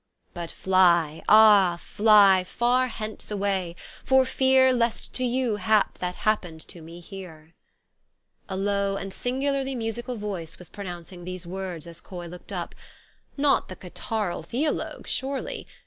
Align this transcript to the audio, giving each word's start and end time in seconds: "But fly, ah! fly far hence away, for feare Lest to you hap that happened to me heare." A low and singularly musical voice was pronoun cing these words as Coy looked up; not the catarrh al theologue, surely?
"But 0.33 0.49
fly, 0.49 1.21
ah! 1.29 1.77
fly 1.79 2.43
far 2.43 2.87
hence 2.87 3.29
away, 3.29 3.75
for 4.03 4.25
feare 4.25 4.73
Lest 4.73 5.13
to 5.13 5.23
you 5.23 5.57
hap 5.57 5.99
that 5.99 6.15
happened 6.25 6.59
to 6.69 6.81
me 6.81 6.99
heare." 7.01 7.53
A 8.49 8.57
low 8.57 8.95
and 8.97 9.13
singularly 9.13 9.75
musical 9.75 10.15
voice 10.15 10.57
was 10.57 10.69
pronoun 10.69 11.03
cing 11.03 11.23
these 11.23 11.45
words 11.45 11.85
as 11.85 12.01
Coy 12.01 12.25
looked 12.25 12.51
up; 12.51 12.73
not 13.37 13.67
the 13.69 13.75
catarrh 13.75 14.31
al 14.31 14.41
theologue, 14.41 15.05
surely? 15.07 15.67